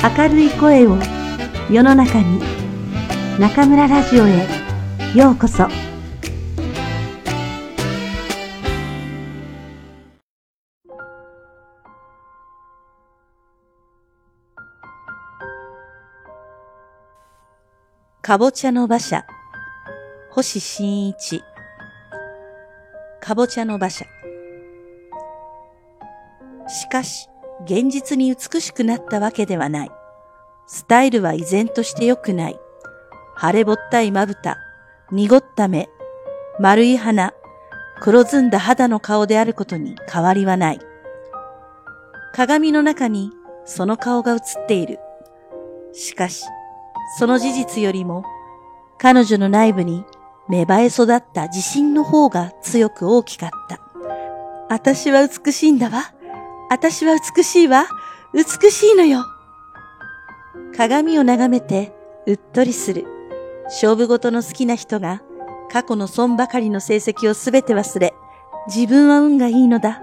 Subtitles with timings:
[0.00, 0.96] 明るい声を
[1.68, 2.40] 世の中に
[3.40, 4.46] 中村ラジオへ
[5.12, 5.66] ようこそ。
[18.22, 19.26] かぼちゃの馬車。
[20.30, 21.42] 星新一。
[23.20, 24.04] かぼちゃの馬車。
[26.68, 27.28] しかし
[27.64, 29.90] 現実に美しくなったわけではない。
[30.66, 32.60] スタイルは依然として良くない。
[33.40, 34.58] 腫れぼったいまぶた、
[35.10, 35.88] 濁った目、
[36.60, 37.32] 丸い鼻、
[38.00, 40.80] 黒ずんだ肌の顔であることに変わりはない。
[42.34, 43.32] 鏡の中に
[43.64, 44.98] その顔が映っている。
[45.92, 46.44] しかし、
[47.18, 48.24] その事実よりも、
[48.98, 50.04] 彼女の内部に
[50.48, 53.80] 芽生え育った自信の方が強く大きかった。
[54.68, 56.12] 私は美しいんだわ。
[56.70, 57.86] 私は美しいわ。
[58.34, 59.24] 美しいのよ。
[60.76, 61.92] 鏡を眺めて
[62.26, 63.06] うっとりする。
[63.64, 65.22] 勝負事の好きな人が
[65.70, 68.14] 過去の損ばかりの成績をすべて忘れ、
[68.66, 70.02] 自分は運がいいのだ。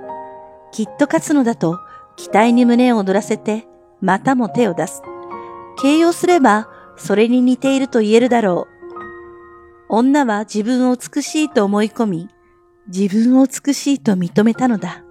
[0.71, 1.79] きっと勝つのだと
[2.15, 3.67] 期待に胸を躍らせて、
[4.01, 5.01] またも手を出す。
[5.77, 8.75] 形容すれば、それに似ていると言えるだろう。
[9.89, 12.29] 女は自分を美しいと思い込み、
[12.87, 15.04] 自分を美しいと認めたのだ。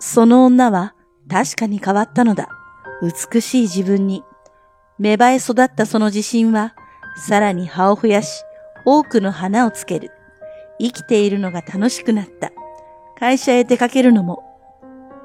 [0.00, 0.94] その女は
[1.28, 2.48] 確かに変わったのだ。
[3.02, 4.24] 美しい自分に。
[4.98, 6.74] 芽生え育ったその自信は、
[7.16, 8.42] さらに葉を増やし、
[8.84, 10.10] 多くの花をつける。
[10.80, 12.50] 生きているのが楽しくなった。
[13.18, 14.42] 会社へ出かけるのも。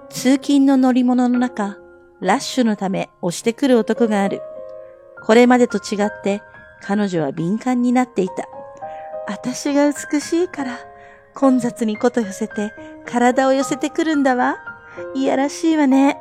[0.10, 1.78] 通勤の乗り物の中、
[2.22, 4.42] ラッシュのため押してくる男がある。
[5.26, 6.42] これまでと違って
[6.82, 8.48] 彼女は敏感になっていた。
[9.28, 10.78] 私が美しいから、
[11.36, 12.74] 混雑にこと寄せて
[13.06, 14.58] 体を寄せてくるんだわ。
[15.14, 16.18] いやらしいわね。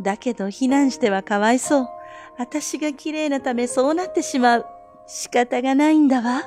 [0.00, 1.88] だけど避難してはかわいそう。
[2.36, 4.66] 私が綺麗なためそうなってしまう。
[5.06, 6.42] 仕方がないんだわ。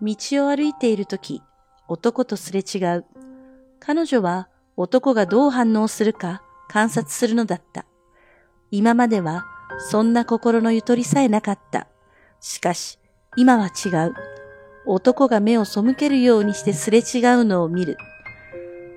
[0.00, 1.42] 道を歩いているとき、
[1.88, 3.04] 男とすれ違う。
[3.80, 7.86] 彼女は男がどう反応するか観察するのだった。
[8.70, 9.44] 今までは
[9.78, 11.88] そんな心のゆとりさえなかった。
[12.40, 12.98] しかし、
[13.36, 14.35] 今は違う。
[14.86, 17.96] 男が目を背けるようにしてすれ違うのを見る。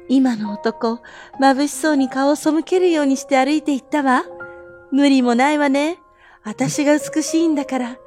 [0.07, 0.99] 今の男、
[1.39, 4.23] 眩しそうに顔を背けるようにして歩いていったわ。
[4.91, 5.99] 無理もないわね。
[6.43, 7.97] 私が美しいんだから、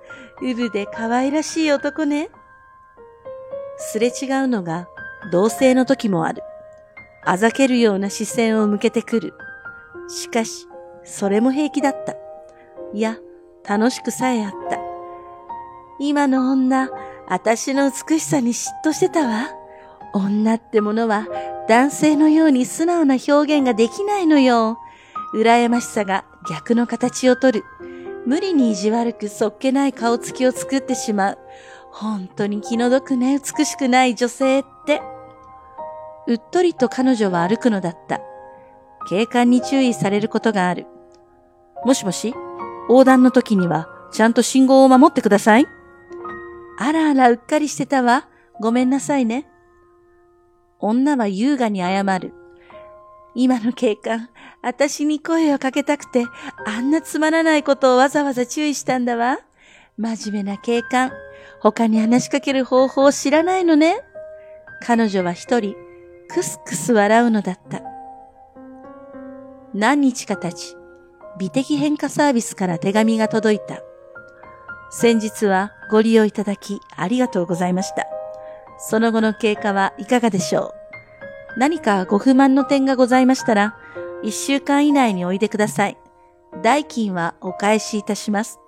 [0.43, 2.31] うぶで可愛らしい男ね。
[3.77, 4.89] すれ違うのが
[5.31, 6.43] 同性の時もある。
[7.25, 9.35] あざけるような視線を向けてくる。
[10.09, 10.67] しかし、
[11.05, 12.15] それも平気だった。
[12.93, 13.19] いや、
[13.65, 14.79] 楽しくさえあった。
[16.01, 16.89] 今の女、
[17.29, 19.51] 私の美しさに嫉妬してたわ。
[20.15, 21.27] 女ってものは
[21.69, 24.79] 男性のように素直な表現ができないのよ。
[25.35, 27.65] 羨ましさが逆の形をとる。
[28.27, 31.39] 無理に意地悪くそっけない顔つきを作ってしまう。
[31.91, 35.03] 本当に気の毒ね、美しくない女性って。
[36.27, 38.21] うっとりと彼女は歩くのだった。
[39.09, 40.87] 警官に注意されることがある。
[41.85, 42.35] もしもし
[42.89, 45.67] 横断の時にはちゃんと信号を守ってください。
[46.85, 48.27] あらあらうっかりしてたわ。
[48.61, 49.47] ごめんなさいね。
[50.81, 52.35] 女は優雅に謝る。
[53.37, 54.31] 今の警官、
[54.63, 56.25] 私に声をかけたくて、
[56.67, 59.39] あんなつまらないことをわざわざ注意したんだわ。
[59.97, 61.13] 真面目な警官、
[61.61, 64.01] 他に話しかける方法を知らないのね。
[64.85, 65.77] 彼女は一人、
[66.29, 67.81] くすくす笑うのだった。
[69.73, 70.75] 何日か経ち、
[71.39, 73.83] 美的変化サービスから手紙が届いた。
[74.91, 78.07] 先日はご利用いただきありがとうございました。
[78.79, 80.73] その後の経過はいかがでしょ
[81.57, 81.61] う？
[81.61, 83.77] 何かご不満の点がございましたら、
[84.23, 85.99] 一週間以内においでください。
[86.63, 88.59] 代金はお返しいたします。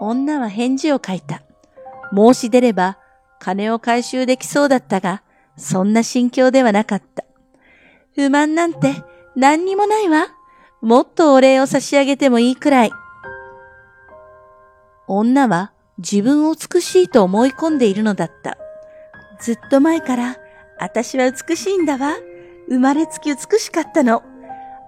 [0.00, 1.42] 女は返事を書いた。
[2.14, 2.96] 申し出れば
[3.38, 5.22] 金を回収できそうだったが、
[5.58, 7.24] そんな心境ではなかった。
[8.14, 8.94] 不満なんて
[9.36, 10.28] 何にもないわ。
[10.80, 12.90] もっとお礼を差し上げてもいいくらい。
[15.18, 18.56] 女は自分を美しいと思い込んでいるのだった。
[19.40, 20.36] ずっと前から、
[20.78, 22.14] 私は美しいんだわ。
[22.68, 24.22] 生まれつき美しかったの。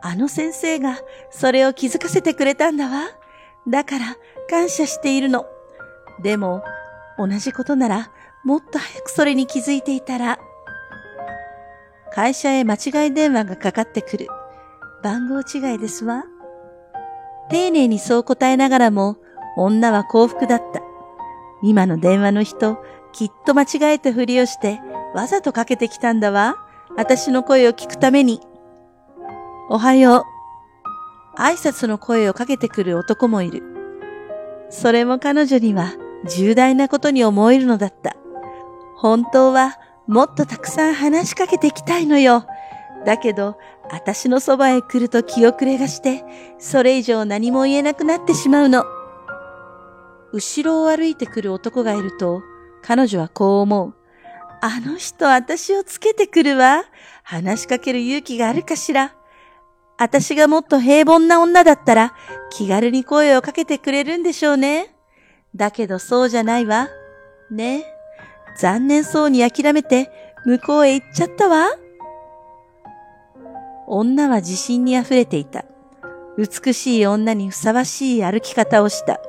[0.03, 0.99] あの先生が
[1.31, 3.09] それを気づかせてくれたんだわ。
[3.69, 4.17] だから
[4.49, 5.47] 感謝しているの。
[6.23, 6.63] でも、
[7.19, 8.11] 同じことなら
[8.45, 10.39] もっと早くそれに気づいていたら。
[12.13, 14.29] 会社へ間違い電話がかかってくる。
[15.03, 16.25] 番号違いですわ。
[17.51, 19.17] 丁寧にそう答えながらも、
[19.57, 20.83] 女は幸福だった。
[21.63, 22.79] 今の電話の人、
[23.13, 24.81] きっと間違えたふりをして、
[25.15, 26.57] わざとかけてきたんだわ。
[26.97, 28.41] 私の声を聞くために。
[29.69, 30.27] おはよ
[31.37, 31.41] う。
[31.41, 33.63] 挨拶の声をかけてくる男もいる。
[34.71, 35.93] それも彼女には
[36.27, 38.17] 重大なことに思えるのだった。
[38.97, 42.45] 本当はもっとたくさん話しかけてきたいのよ。
[43.05, 43.59] だけど、
[43.91, 46.25] 私のそばへ来ると気遅れがして、
[46.59, 48.85] それ以上何も言えなくなってしまうの。
[50.33, 52.43] 後ろを歩いてくる男がいると、
[52.83, 53.95] 彼女はこう思う。
[54.61, 56.85] あの人私をつけてくるわ。
[57.23, 59.15] 話しかける勇気があるかしら。
[59.99, 62.15] 私がもっと平凡な女だったら
[62.51, 64.95] 気軽に声をかけてくれるんでしょうね。
[65.55, 66.89] だけどそうじゃないわ。
[67.51, 67.85] ね。
[68.57, 70.11] 残念そうに諦めて
[70.45, 71.69] 向こうへ行っちゃったわ。
[73.87, 75.65] 女は自信に溢れていた。
[76.39, 79.21] 美しい女にふさわしい歩き方をした。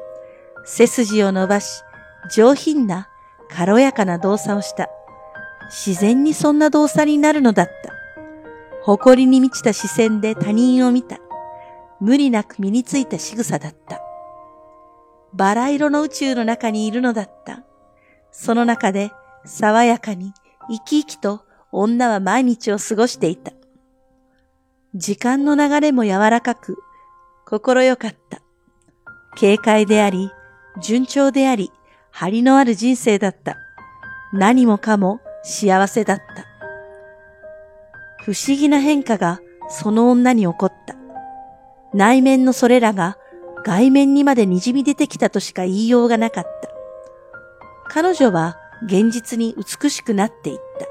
[0.66, 1.84] 背筋を伸ばし、
[2.32, 3.10] 上品な、
[3.50, 4.90] 軽やかな動作をした。
[5.70, 7.94] 自然にそんな動作になるのだった。
[8.84, 11.20] 誇りに満ちた視線で他人を見た。
[12.00, 14.02] 無理なく身についた仕草だった。
[15.34, 17.64] バラ色の宇宙の中にいるのだった。
[18.32, 19.12] その中で
[19.46, 20.34] 爽やかに
[20.70, 23.52] 生き生きと女は毎日を過ごしていた。
[24.96, 26.78] 時間の流れも柔らかく、
[27.48, 28.42] 心よかった。
[29.40, 30.30] 軽快であり、
[30.82, 31.72] 順調であり、
[32.12, 33.58] 張りのある人生だった。
[34.34, 36.46] 何もかも幸せだった。
[38.24, 40.96] 不思議な変化がその女に起こった。
[41.94, 43.18] 内面のそれらが
[43.64, 46.70] 外面にまで滲み出てきたとしか言いようがなかった。
[47.90, 50.88] 彼女は現実に美しくなっていった。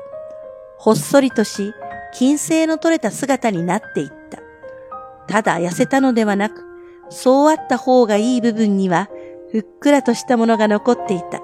[0.79, 1.73] ほっそりとし、
[2.15, 4.39] 金星の取れた姿になっていった。
[5.27, 6.65] ただ痩せたのではなく、
[7.09, 9.09] そうあった方がいい部分には、
[9.53, 11.41] ふっくらとしたものが残っていた。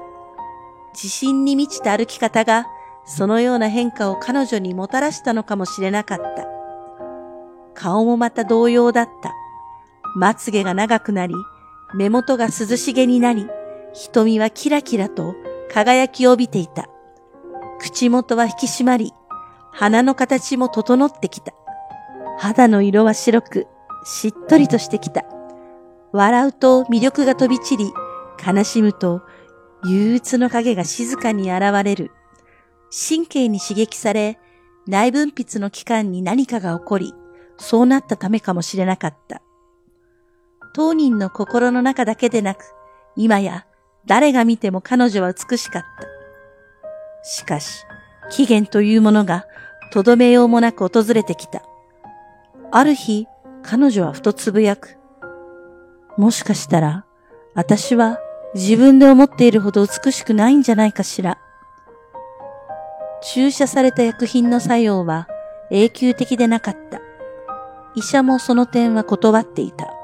[0.94, 2.66] 自信に満ちた歩き方が
[3.04, 6.46] そのような変化を彼女にもたらしたのかもしれなかった。
[7.74, 9.34] 顔もまた同様だった。
[10.16, 11.34] まつげが長くなり、
[11.94, 13.46] 目元が涼しげになり、
[13.92, 15.34] 瞳はキラキラと
[15.70, 16.88] 輝きを帯びていた。
[17.78, 19.12] 口元は引き締まり、
[19.70, 21.52] 鼻の形も整ってきた。
[22.38, 23.66] 肌の色は白く、
[24.04, 25.24] しっとりとしてきた。
[26.12, 27.92] 笑うと魅力が飛び散り、
[28.46, 29.22] 悲しむと
[29.84, 32.10] 憂鬱の影が静かに現れる。
[32.90, 34.38] 神経に刺激され、
[34.86, 37.14] 内分泌の器官に何かが起こり、
[37.58, 39.42] そうなったためかもしれなかった。
[40.74, 42.64] 当人の心の中だけでなく、
[43.16, 43.66] 今や
[44.06, 46.08] 誰が見ても彼女は美しかった。
[47.22, 47.84] しかし、
[48.30, 49.46] 期限というものが
[49.92, 51.62] とどめようもなく訪れてきた。
[52.70, 53.26] ある日、
[53.62, 54.97] 彼女はふとつぶやく。
[56.18, 57.04] もしかしたら、
[57.54, 58.18] 私は
[58.52, 61.38] 自分で思っているほど美しくないんじゃないかしら。
[63.22, 65.28] 注射された薬品の作用は
[65.70, 67.00] 永久的でなかった。
[67.94, 69.94] 医者もその点は断っていた。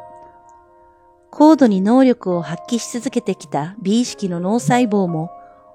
[1.33, 5.33] 高度に能力を発揮し続けてきた美意識の脳細胞も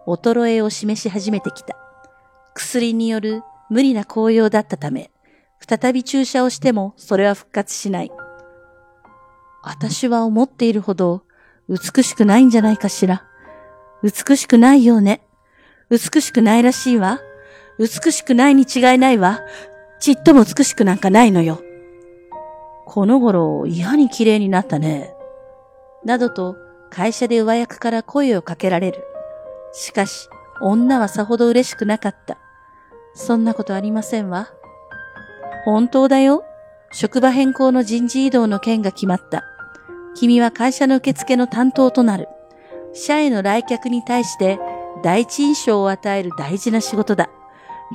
[0.08, 1.76] 衰えを示し始めてきた。
[2.54, 5.12] 薬による無理な効用だったため、
[5.60, 8.12] 再び注射をしてもそれは復活しない。
[9.64, 11.24] 私は思っているほど
[11.70, 13.24] 美しくないんじゃないかしら。
[14.02, 15.22] 美しくないようね。
[15.90, 17.20] 美しくないらしいわ。
[17.78, 19.42] 美しくないに違いないわ。
[20.00, 21.62] ちっとも美しくなんかないのよ。
[22.86, 25.14] この頃、嫌に綺麗になったね。
[26.04, 26.56] などと、
[26.90, 29.04] 会社で上役から声をかけられる。
[29.74, 30.28] しかし、
[30.62, 32.38] 女はさほど嬉しくなかった。
[33.14, 34.50] そんなことありませんわ。
[35.66, 36.44] 本当だよ。
[36.92, 39.44] 職場変更の人事異動の件が決まった。
[40.16, 42.28] 君は会社の受付の担当となる。
[42.94, 44.60] 社への来客に対して
[45.04, 47.30] 第一印象を与える大事な仕事だ。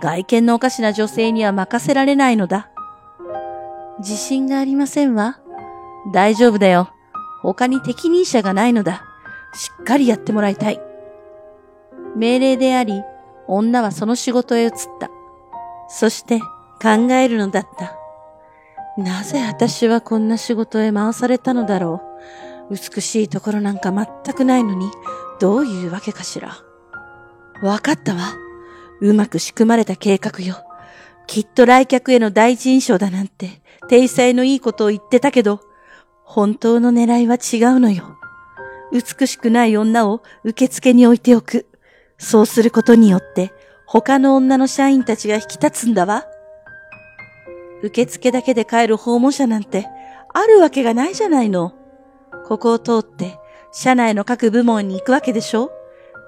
[0.00, 2.71] 外見のおかしな女性には任せられないのだ。
[3.99, 5.38] 自信がありませんわ。
[6.12, 6.90] 大丈夫だよ。
[7.42, 9.04] 他に適任者がないのだ。
[9.54, 10.80] しっかりやってもらいたい。
[12.16, 13.02] 命令であり、
[13.47, 15.11] 女はその仕事へ移った。
[15.88, 16.40] そして
[16.83, 17.97] 考えるのだった。
[18.97, 22.03] なぜ私はこんな仕事へ回されたのだろ
[22.71, 22.75] う。
[22.75, 24.91] 美しいところなんか全くないのに、
[25.41, 26.57] どういうわけかしら。
[27.63, 28.35] わかったわ。
[29.01, 30.57] うまく仕組まれた計画よ。
[31.27, 35.61] きっと来客への第一印象だなんて、体裁のいいことを言ってたけど、
[36.23, 38.17] 本当の狙いは違うのよ。
[38.93, 41.67] 美しくない女を受付に置いておく。
[42.17, 43.53] そうすることによって、
[43.87, 46.25] 他の女の社員たちが引き立つんだわ。
[47.85, 49.87] 受付だけで帰る訪問者なんて、
[50.33, 51.75] あるわけがないじゃないの。
[52.47, 53.38] ここを通って、
[53.73, 55.71] 社内の各部門に行くわけでしょ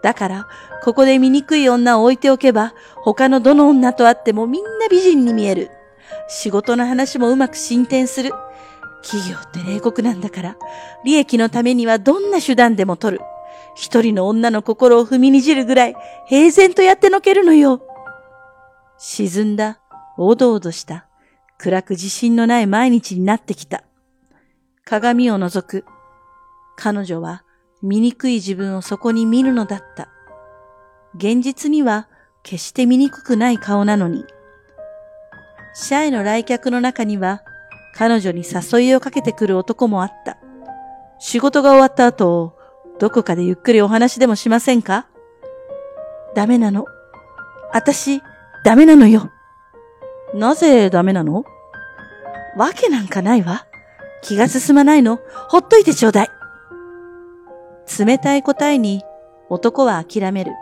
[0.03, 0.49] だから、
[0.85, 5.71] ここで醜い女を置いておけば、他のどの女と会ってもみんな美人に見える。
[6.29, 8.33] 仕事の話もうまく進展する。
[9.03, 10.57] 企業って冷酷なんだから、
[11.05, 13.25] 利益のためにはどんな手段でも取る。
[13.75, 15.97] 一人の女の心を踏みにじるぐらい
[16.27, 17.83] 平然とやってのけるのよ。
[18.99, 19.81] 沈んだ、
[20.17, 21.06] おどおどした、
[21.59, 23.83] 暗く自信のない毎日になってきた。
[24.85, 25.85] 鏡を覗く。
[26.77, 27.43] 彼女は
[27.83, 30.09] 醜い自分をそこに見るのだった。
[31.15, 32.09] 現実には
[32.43, 34.25] 決して醜くない顔なのに。
[35.75, 37.43] 社への来客の中には
[37.95, 40.39] 彼女に誘いをかけてくる男もあった。
[41.19, 42.59] 仕事が終わった後、
[42.99, 45.07] どこかでゆっくりお話でもしませんか？
[46.35, 46.85] ダメなの。
[47.73, 48.23] あたし、
[48.65, 49.33] ダメなのよ。
[50.35, 51.45] なぜダメなの？
[52.57, 53.67] わけなんかないわ。
[54.23, 55.21] 気が進まないの。
[55.49, 56.29] ほっといてちょうだい。
[57.99, 59.03] 冷たい答えに
[59.49, 60.53] 男は諦める。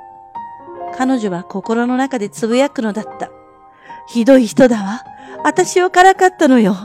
[0.96, 3.30] 彼女は心の中でつぶやくのだった。
[4.08, 5.02] ひどい人だわ。
[5.44, 6.76] 私をからかったのよ。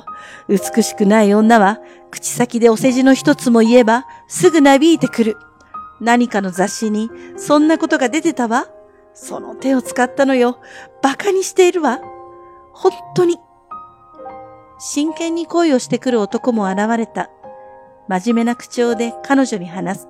[0.48, 1.80] 美しくない女は
[2.12, 5.38] 口先でお世辞の一つも言えばすぐなびいてくる。
[6.00, 8.68] 何かの雑誌にそんなことが出てたわ。
[9.14, 10.60] その手を使ったのよ。
[11.04, 12.00] 馬鹿にしているわ。
[12.82, 13.38] 本当に。
[14.80, 17.30] 真剣に恋をしてくる男も現れた。
[18.08, 20.08] 真面目な口調で彼女に話す。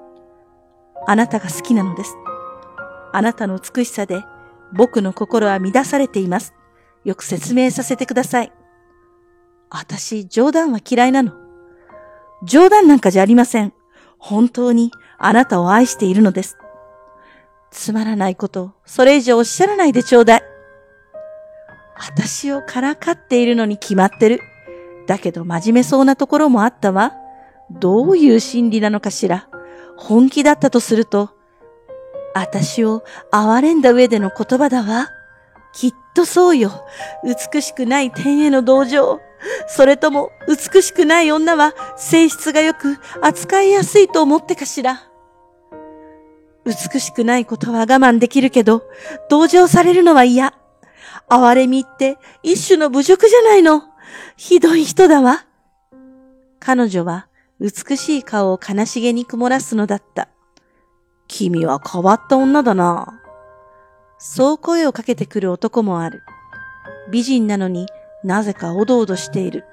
[1.07, 2.15] あなたが好きなのです。
[3.11, 4.23] あなたの美しさで
[4.71, 6.53] 僕の心は乱されています。
[7.03, 8.51] よく説明させてください。
[9.71, 11.31] 私、冗談は嫌いなの。
[12.43, 13.73] 冗談なんかじゃありません。
[14.19, 16.57] 本当にあなたを愛しているのです。
[17.71, 20.58] つまらないこと、それ以上おっしゃらないでちょうだい。
[21.99, 24.41] 私をからかっているのに決まってる。
[25.05, 27.13] だけど真面目そうなところもあったわ。
[27.71, 29.49] どういう心理なのかしら。
[29.97, 31.31] 本気だったとすると、
[32.33, 35.09] 私を憐れんだ上での言葉だわ。
[35.73, 36.71] きっとそうよ。
[37.53, 39.19] 美しくない天への同情。
[39.67, 45.03] それとも美しくない女は性質が良く扱いやすいと思ってかしら。
[46.65, 48.83] 美しくないことは我慢できるけど、
[49.29, 50.53] 同情されるのは嫌。
[51.29, 53.83] 哀れみって一種の侮辱じゃないの。
[54.35, 55.45] ひどい人だわ。
[56.59, 57.27] 彼女は
[57.59, 60.29] 美しい顔を悲しげに曇らすのだった。
[61.27, 63.21] 君は変わった女だな。
[64.17, 66.23] そう声をかけてくる男もある。
[67.11, 67.87] 美人なのに
[68.23, 69.65] なぜかおどおどしている。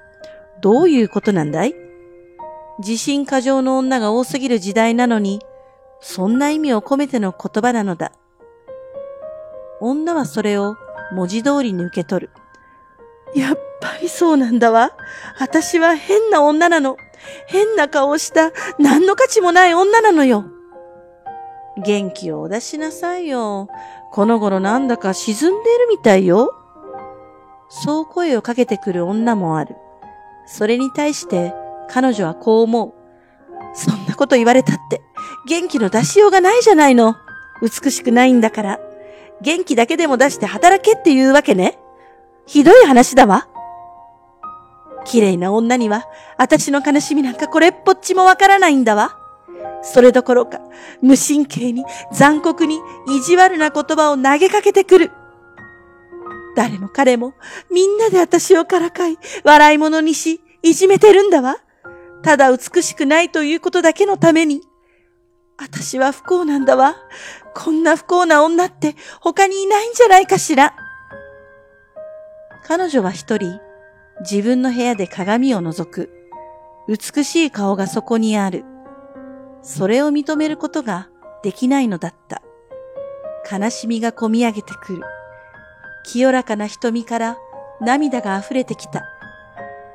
[0.61, 1.75] どういうことなんだい？
[2.79, 5.41] 自信過剰の女が多すぎる時代なのに、
[5.99, 8.11] そんな意味を込めての言葉なのだ。
[9.81, 10.75] 女はそれを
[11.11, 12.31] 文字通りに受け取る。
[13.35, 14.91] やっぱりそうなんだわ。
[15.39, 16.97] 私は変な女なの。
[17.47, 20.45] 変な顔をした何の価値もない女なのよ。
[21.83, 23.67] 元気をお出しなさいよ。
[24.11, 26.53] この頃なんだか沈んでるみたいよ。
[27.69, 29.75] そう声をかけてくる女もある。
[30.45, 31.53] それに対して
[31.89, 32.93] 彼女はこう思う。
[33.73, 35.01] そんなこと言われたって
[35.47, 37.15] 元気の出しようがないじゃないの。
[37.61, 38.79] 美しくないんだから。
[39.41, 41.77] 元気だけでも出して働けっていうわけね。
[42.45, 43.47] ひどい話だわ。
[45.05, 46.05] 綺麗な女には、
[46.37, 49.17] 私の悲しみなんかこれっぽっちもわからないんだわ。
[49.81, 50.59] それどころか、
[51.01, 55.11] 無神経に、残酷に、意地悪な言葉を投げかけてくる。
[56.55, 57.33] 誰も彼も、
[57.71, 61.57] みんなで私をからかい、笑い物にし、いじめてるんだわ。
[62.23, 64.61] ただ美しくないということだけのために。
[65.57, 66.95] 私は不幸なんだわ。
[67.57, 70.75] こんな不幸な女って他にいないんじゃないかしら。
[72.67, 73.59] 彼女は一人、
[74.19, 76.11] 自分の部屋で鏡を覗く。
[76.87, 78.63] 美しい顔がそこにある。
[79.63, 81.09] それを認めることが
[81.41, 82.43] できないのだった。
[83.51, 85.01] 悲しみがこみ上げてくる。
[86.05, 87.37] 清らかな瞳から
[87.81, 89.03] 涙が溢れてきた。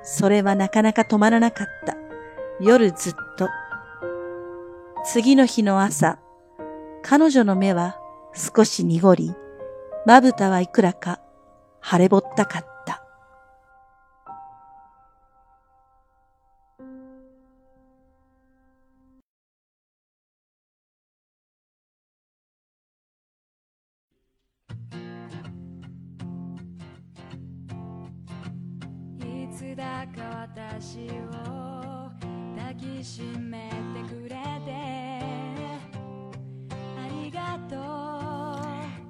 [0.03, 1.97] それはなかなか止まらなかった。
[2.61, 3.49] 夜ずっと。
[5.05, 6.19] 次の日の朝、
[7.03, 7.99] 彼女の目は
[8.35, 9.35] 少し濁り、
[10.07, 11.21] まぶたはいくらか
[11.83, 12.72] 腫れぼったかった。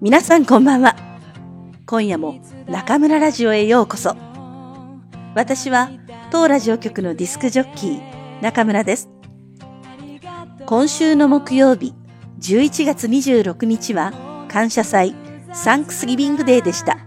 [0.03, 0.97] 皆さんこんばんは。
[1.87, 4.17] 今夜も中村ラジオへようこそ。
[5.37, 5.93] 私は
[6.33, 9.09] 当ラジオ局のディスクジョッキー中村です。
[10.67, 11.95] 今週の木曜日
[12.41, 14.13] 11月26日は
[14.49, 15.15] 感謝祭
[15.53, 16.99] サンクスギビングデーでした。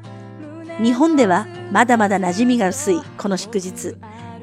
[0.81, 3.97] 日本ではまだまだ馴染みが薄いこの祝日。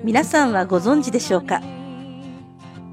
[0.04, 1.62] 皆さんはご存知でしょうか？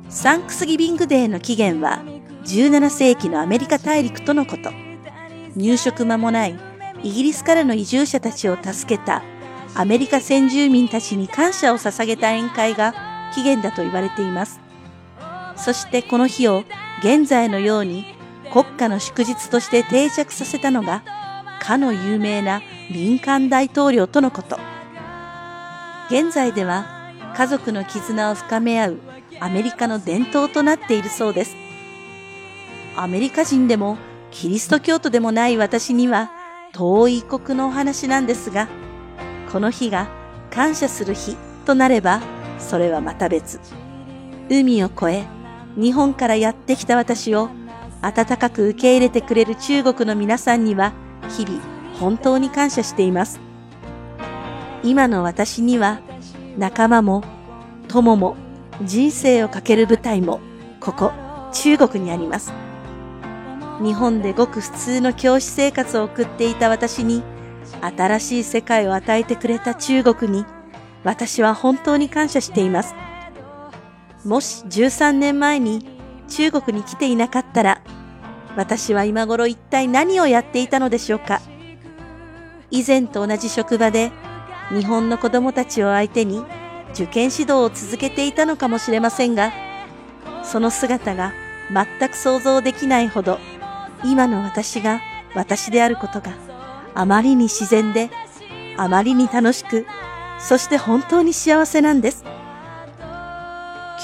[0.07, 2.01] サンクスギビングデーの起源は
[2.45, 4.71] 17世紀のアメリカ大陸とのこと。
[5.59, 6.57] 入植間もない
[7.03, 9.23] イギリスからの移住者たちを助けた
[9.75, 12.93] アメリカ先住民たちに感謝を捧げた宴会が
[13.35, 14.61] 起源だと言われています。
[15.57, 16.63] そしてこの日を
[16.99, 18.05] 現在のように
[18.53, 21.03] 国家の祝日として定着させたのが
[21.61, 24.57] かの有名なリンカン大統領とのこと。
[26.09, 26.85] 現在では
[27.35, 28.99] 家族の絆を深め合う
[29.41, 31.57] アメリカの伝統となっているそうです。
[32.95, 33.97] アメリカ人でも
[34.31, 36.31] キリスト教徒でもない私には
[36.73, 38.67] 遠い異国のお話なんですが、
[39.51, 40.07] この日が
[40.51, 42.21] 感謝する日となれば、
[42.59, 43.59] それはまた別。
[44.49, 45.25] 海を越え、
[45.75, 47.49] 日本からやってきた私を
[48.01, 50.93] 温かく受け入れてくれる中国の皆さんには、
[51.29, 51.61] 日々
[51.99, 53.39] 本当に感謝しています。
[54.83, 55.99] 今の私には、
[56.57, 57.23] 仲間も、
[57.87, 58.35] 友も、
[58.83, 60.39] 人生をかける舞台も、
[60.79, 61.11] ここ、
[61.51, 62.68] 中国にあります。
[63.81, 67.23] 日本でごく普通の教師生活を送っていた私に、
[67.81, 70.45] 新しい世界を与えてくれた中国に、
[71.03, 72.93] 私は本当に感謝しています。
[74.25, 75.85] もし13年前に
[76.27, 77.81] 中国に来ていなかったら、
[78.57, 81.41] 私は今頃一体何をやっていたのでしょうか。
[82.71, 84.11] 以前と同じ職場で
[84.71, 86.43] 日本の子供たちを相手に
[86.91, 89.53] 受験指導を続けていたのかもしれませんが、
[90.43, 91.31] その姿が
[91.71, 93.39] 全く想像できないほど
[94.03, 95.01] 今の私が
[95.35, 96.31] 私であることが
[96.95, 98.09] あまりに自然で、
[98.77, 99.85] あまりに楽しく、
[100.39, 102.23] そして本当に幸せなんです。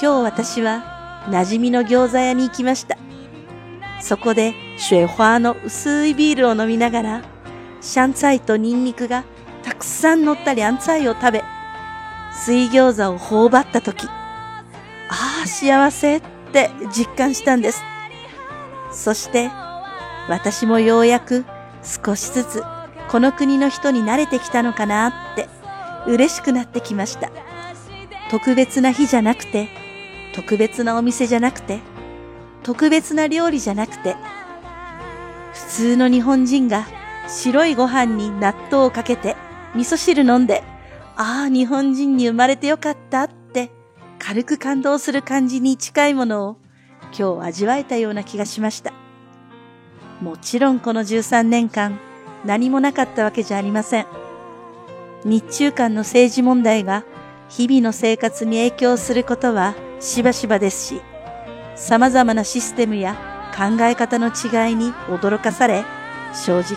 [0.00, 2.98] 日私は馴染みの餃子屋に行きました。
[4.00, 7.22] そこでシュエファーの薄いビールを飲みながら、
[7.80, 9.24] シャンツァイとニンニクが
[9.62, 11.44] たくさん乗ったリャンツァイを食べ、
[12.32, 17.82] 水餃子を頬張った時、ああ、幸せって実感したんです。
[18.92, 19.50] そして
[20.28, 21.44] 私もようやく
[21.82, 22.62] 少しずつ
[23.08, 25.48] この国の人に慣れてきたのかなって
[26.06, 27.30] 嬉しくなってきました。
[28.30, 29.68] 特別な日じゃなくて、
[30.34, 31.80] 特別なお店じゃなくて、
[32.62, 34.16] 特別な料理じゃなくて、
[35.52, 36.86] 普通の日本人が
[37.28, 39.36] 白いご飯に納豆をかけて
[39.74, 40.64] 味噌汁飲んで、
[41.16, 43.70] ああ、日本人に生まれてよかったって
[44.18, 46.56] 軽く感動する感じに近いものを
[47.16, 48.92] 今日味わえたような気がしました。
[50.20, 51.98] もちろんこの13年間、
[52.44, 54.06] 何もなかったわけじゃありません。
[55.24, 57.04] 日中間の政治問題が
[57.48, 61.02] 日々の生活に影響することはしばしばですし、
[61.74, 63.14] 様々なシステムや
[63.54, 65.84] 考え方の違いに驚かされ、
[66.32, 66.76] 正直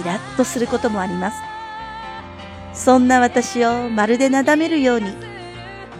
[0.00, 1.36] イラッとすることもあります。
[2.74, 5.14] そんな私をまるでなだめるように、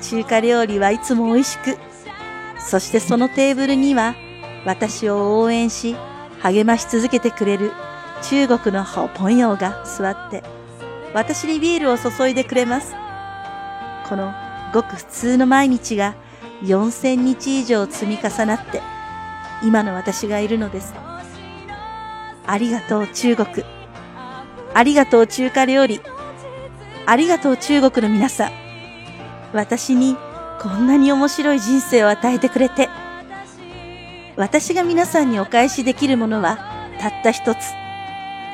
[0.00, 1.76] 中華料理はいつも美味しく、
[2.58, 4.16] そしてそのテーブルには
[4.64, 5.94] 私を応援し、
[6.42, 7.72] 励まし続けてくれる
[8.22, 10.42] 中国のホポンヨーが座って、
[11.14, 12.94] 私にビールを注いでくれます。
[14.08, 14.32] この
[14.72, 16.14] ごく普通の毎日が
[16.62, 18.80] 4000日以上積み重なって、
[19.62, 20.94] 今の私がいるのです。
[22.46, 23.64] ありがとう中国。
[24.74, 26.00] ありがとう中華料理。
[27.06, 28.52] ありがとう中国の皆さん。
[29.52, 30.16] 私に
[30.60, 32.88] こんなに面白い人生を与えてくれて、
[34.42, 36.58] 私が皆さんにお返しできるものは
[36.98, 37.58] たった一つ。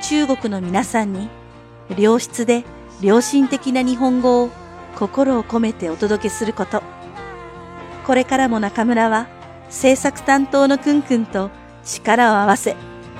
[0.02, 1.30] 中国の皆さんに
[1.96, 2.64] 良質で
[3.00, 4.50] 良心的な日本語を
[4.96, 6.82] 心を込めてお届けすること。
[8.06, 9.28] これからも中村は
[9.70, 11.50] 制作担当のくんくんと
[11.86, 12.76] 力を合わせ、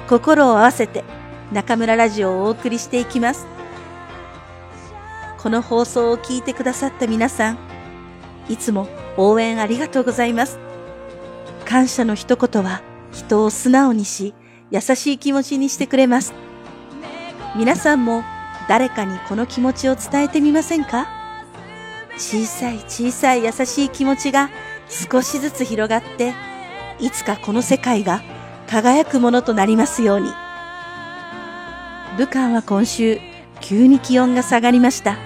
[0.07, 1.05] 心を合わせて
[1.51, 3.47] 中村ラジオをお送りしていきます。
[5.39, 7.59] この放送を聞いてくださった皆さん、
[8.51, 10.68] いつも応援ありがとうございます。
[11.69, 12.81] 感謝の一言は
[13.13, 14.33] 人を素直にし、
[14.71, 16.33] 優しい気持ちにしてくれます。
[17.57, 18.23] 皆さんも
[18.71, 21.07] 誰かにこの気持ちを伝えてみませんか？
[22.17, 24.49] 小さい小さい優しい気持ちが
[24.89, 26.33] 少しずつ広がって、
[27.01, 28.23] いつかこの世界が
[28.67, 30.31] 輝くものとなりますように。
[32.17, 33.21] 武漢は今週、
[33.61, 35.19] 急に気温が下がりました。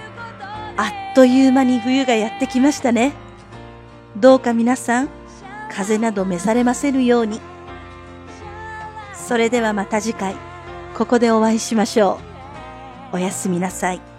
[0.77, 3.13] あっという間に冬がやってきましたね。
[4.17, 5.09] どうか皆さん、
[5.75, 7.41] 風など召されませぬように。
[9.15, 10.37] それではまた次回、
[10.95, 12.21] ここでお会いしましょ
[13.13, 13.17] う。
[13.17, 14.12] おやすみなさい。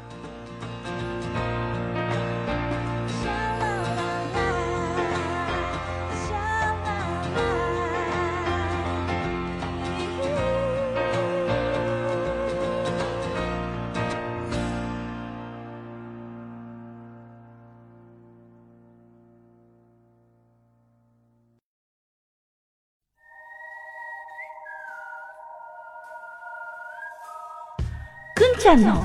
[28.63, 29.05] ちゃんの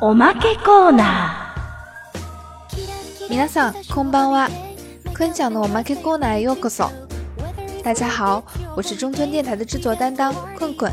[0.00, 1.54] おまけコーナ
[3.28, 4.48] 皆さんこんばんは，
[5.14, 6.90] 坤讲的我们 K コーナーへようこそ。
[7.84, 8.42] 大家好，
[8.74, 10.90] 我是中村电台的制作担当困困，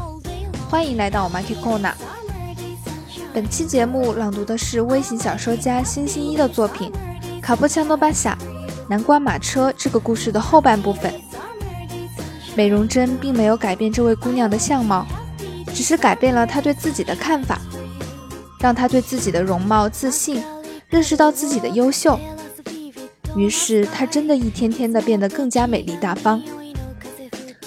[0.69, 1.93] 欢迎来到我们 K コーナー。
[3.33, 6.91] 本期节目朗读的是微型小说家星星一的作品《
[7.41, 8.37] 卡布恰诺巴夏
[8.87, 11.11] 南瓜马车》这个故事的后半部分。
[12.55, 15.07] 美容针并没有改变这位姑娘的相貌，
[15.73, 17.59] 只是改变了她对自己的看法，
[18.60, 20.42] 让她对自己的容貌自信。
[20.90, 22.18] 认识到自己的优秀，
[23.36, 26.42] 于是她真的一天天的变得更加美丽大方。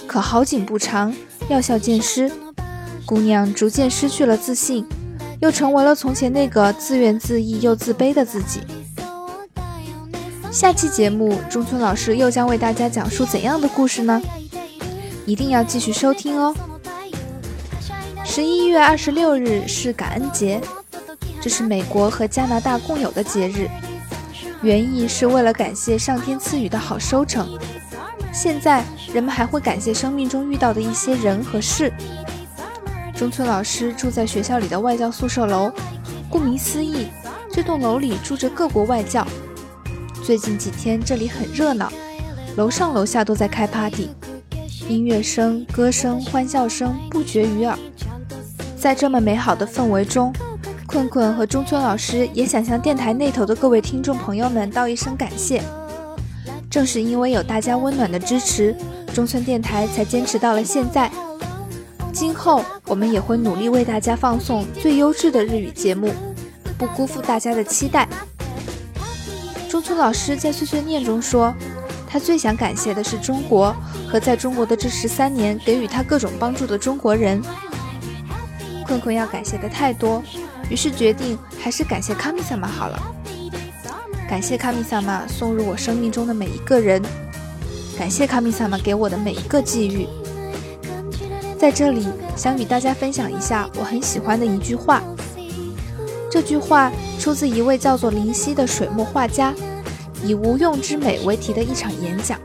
[0.08, 1.14] 可好景不长，
[1.48, 2.32] 药效渐失，
[3.06, 4.88] 姑娘逐渐失去了自信，
[5.40, 8.62] 又成为了从前那个自怨自艾又自卑的自己。
[10.52, 14.20] 下期节目，中村老师又将为大家讲述怎样的故事呢？
[15.28, 16.56] 一定要继续收听哦！
[18.26, 20.60] 十一月二十六日是感恩节。
[21.42, 23.68] 这是美国和加拿大共有的节日，
[24.62, 27.58] 原意是为了感谢上天赐予的好收成。
[28.32, 31.92] 现在人们还会感谢生命中遇到的一些人和事。
[33.16, 35.72] 中村老师住在学校里的外教宿舍楼，
[36.30, 37.08] 顾名思义，
[37.52, 39.26] 这栋楼里住着各国外教。
[40.24, 41.92] 最近几天这里很热闹，
[42.56, 44.10] 楼上楼下都在开 party，
[44.88, 47.76] 音乐声、歌声、欢笑声不绝于耳。
[48.78, 50.32] 在这么美好的氛围中。
[50.92, 55.64] 困困和中村老师也想向电台那头的各位听众朋友们道一声感谢。
[56.70, 58.76] 正是因为有大家温暖的支持，
[59.14, 61.10] 中村电台才坚持到了现在。
[62.12, 66.12] 今后我们也会努力为大家放送最优质的日语节目，
[66.78, 68.06] 不辜负大家的期待。
[69.70, 71.54] 中村老师在碎碎念中说，
[72.06, 73.74] 他最想感谢的是中国
[74.10, 77.42] 和在中国的这十三年给予他各种帮助的中国人。
[78.86, 80.22] 困困要感谢的太多。
[80.72, 82.98] 于是决定还是感谢卡米萨玛好了。
[84.30, 87.04] 感谢卡米萨玛送入我生命中的每一个人，
[88.00, 90.08] 感谢卡米萨玛给我的每一个际遇。
[91.60, 92.08] 在这里
[92.38, 95.04] 想与大家分享一下我很喜欢的一句话。
[96.32, 99.54] 这句话出自一位叫做林夕的水墨画家，
[100.24, 102.40] 以无用之美为题的一场演讲。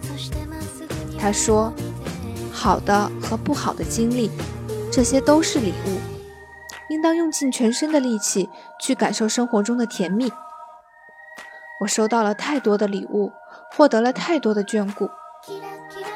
[1.16, 1.72] 他说
[2.52, 4.32] ：“好的和不好的经历，
[4.90, 6.00] 这些都是礼物。”
[6.88, 8.48] 应当用尽全身的力气
[8.80, 10.32] 去感受生活中的甜蜜。
[11.80, 13.32] 我收到了太多的礼物，
[13.72, 15.10] 获得了太多的眷顾。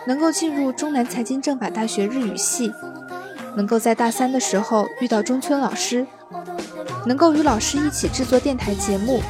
[0.07, 2.73] 能够进入中南财经政法大学日语系，
[3.55, 6.07] 能够在大三的时候遇到中村老师，
[7.07, 9.21] 能够与老师一起制作电台节目，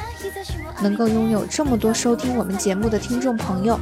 [0.80, 3.78] 能够拥有这么多收听我们节目的听众朋友，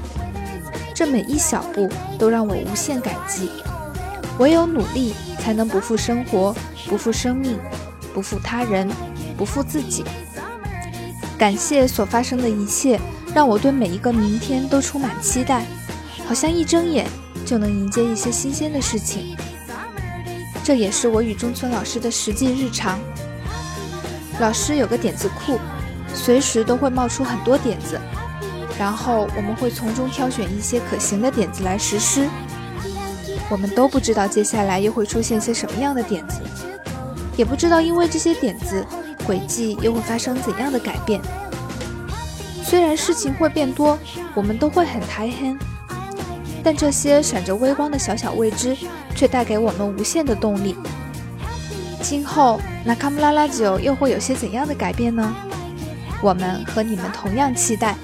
[0.95, 3.51] 这每一小步都让我无限感激。
[4.39, 6.55] 唯有努力，才能不负生活。
[6.89, 7.59] 不负生命，
[8.15, 8.89] 不负他人，
[9.37, 10.05] 不负自己。
[11.37, 12.99] 感谢所发生的一切，
[13.35, 15.67] 让我对每一个明天都充满期待，
[16.27, 17.07] 好像一睁眼
[17.45, 19.37] 就能迎接一些新鲜的事情。
[20.65, 22.99] 这也是我与中村老师的实际日常。
[24.41, 25.59] 老师有个点子库，
[26.15, 28.01] 随时都会冒出很多点子，
[28.79, 32.29] 然后我们会从中挑选一些可行的点子来实施。
[33.51, 36.41] 我们都不知道接下来又会出现些什么样的点子。
[37.37, 38.85] 也不知道因为这些点子，
[39.25, 41.21] 轨迹又会发生怎样的改变。
[42.63, 43.99] 虽然事情会变多，
[44.35, 45.59] 我们都会很开心，
[46.63, 48.77] 但这些闪着微光的小小未知，
[49.15, 50.77] 却带给我们无限的动力。
[52.03, 55.35] 今后那卡姆拉拉酒又会有些怎样的改变呢？
[56.21, 57.97] 我们和你们同样期待。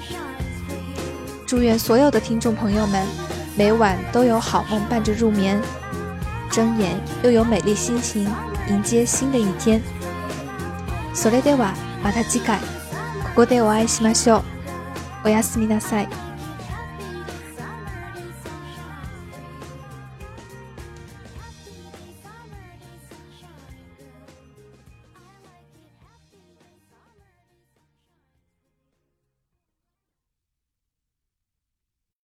[1.45, 3.05] 祝愿所有的听众朋友们，
[3.56, 5.60] 每晚都有好梦伴着入眠，
[6.50, 8.26] 睁眼又有美丽心情。
[8.68, 9.82] 迎接新的一天。
[11.12, 12.64] それではまた次回こ
[13.36, 14.42] こでお会いしましょう。
[15.24, 16.23] おやすみなさい。